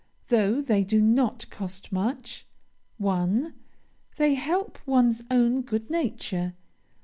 Though 0.29 0.61
they 0.63 0.83
do 0.83 0.99
not 0.99 1.47
cost 1.51 1.91
much. 1.91 2.47
1. 2.97 3.53
They 4.17 4.33
help 4.33 4.79
one's 4.87 5.23
own 5.29 5.61
good 5.61 5.91
nature. 5.91 6.55